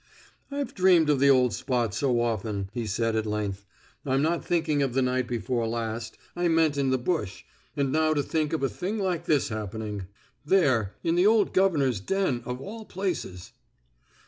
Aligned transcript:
"I've 0.49 0.73
dreamed 0.73 1.11
of 1.11 1.19
the 1.19 1.29
old 1.29 1.53
spot 1.53 1.93
so 1.93 2.21
often," 2.21 2.71
he 2.73 2.87
said 2.87 3.15
at 3.15 3.27
length. 3.27 3.67
"I'm 4.03 4.23
not 4.23 4.43
thinking 4.43 4.81
of 4.81 4.95
the 4.95 5.03
night 5.03 5.27
before 5.27 5.67
last 5.67 6.17
I 6.35 6.47
meant 6.47 6.75
in 6.75 6.89
the 6.89 6.97
bush 6.97 7.43
and 7.77 7.91
now 7.91 8.15
to 8.15 8.23
think 8.23 8.51
of 8.51 8.63
a 8.63 8.67
thing 8.69 8.97
like 8.97 9.25
this 9.25 9.49
happening, 9.49 10.07
there, 10.43 10.95
in 11.03 11.13
the 11.13 11.27
old 11.27 11.53
governor's 11.53 11.99
den, 11.99 12.41
of 12.47 12.59
all 12.59 12.83
places!" 12.85 13.51